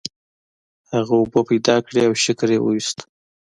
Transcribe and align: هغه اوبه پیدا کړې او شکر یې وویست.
هغه 0.91 1.13
اوبه 1.21 1.41
پیدا 1.49 1.75
کړې 1.85 2.01
او 2.07 2.13
شکر 2.23 2.47
یې 2.53 2.59
وویست. 2.61 2.97